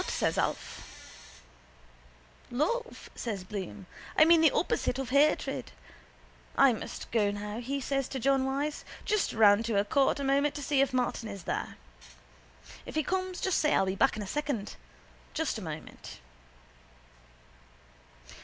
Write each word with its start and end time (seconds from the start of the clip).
—What? 0.01 0.09
says 0.09 0.35
Alf. 0.35 0.83
—Love, 2.49 3.11
says 3.13 3.43
Bloom. 3.43 3.85
I 4.17 4.25
mean 4.25 4.41
the 4.41 4.49
opposite 4.49 4.97
of 4.97 5.11
hatred. 5.11 5.71
I 6.57 6.73
must 6.73 7.11
go 7.11 7.29
now, 7.29 7.61
says 7.61 8.07
he 8.07 8.11
to 8.13 8.19
John 8.19 8.43
Wyse. 8.43 8.83
Just 9.05 9.31
round 9.31 9.63
to 9.65 9.73
the 9.73 9.85
court 9.85 10.19
a 10.19 10.23
moment 10.23 10.55
to 10.55 10.63
see 10.63 10.81
if 10.81 10.91
Martin 10.91 11.29
is 11.29 11.43
there. 11.43 11.77
If 12.83 12.95
he 12.95 13.03
comes 13.03 13.39
just 13.39 13.59
say 13.59 13.75
I'll 13.75 13.85
be 13.85 13.93
back 13.95 14.17
in 14.17 14.23
a 14.23 14.25
second. 14.25 14.75
Just 15.35 15.59
a 15.59 15.61
moment. 15.61 16.19